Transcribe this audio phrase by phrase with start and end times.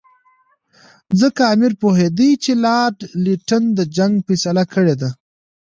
[1.21, 5.09] ځکه امیر پوهېدی چې لارډ لیټن د جنګ فیصله کړې ده.